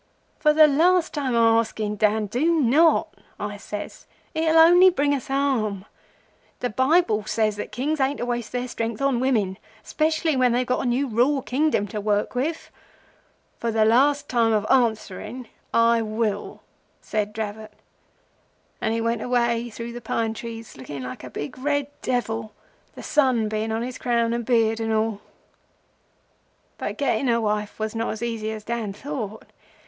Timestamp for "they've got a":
10.53-10.87